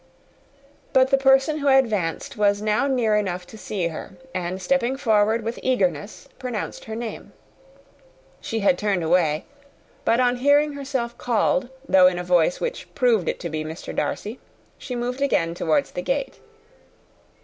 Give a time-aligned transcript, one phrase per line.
[0.93, 5.43] But the person who advanced was now near enough to see her, and stepping forward
[5.43, 7.33] with eagerness, pronounced her name.
[8.39, 9.45] She had turned away;
[10.03, 13.95] but on hearing herself called, though in a voice which proved it to be Mr.
[13.95, 14.39] Darcy,
[14.79, 16.39] she moved again towards the gate.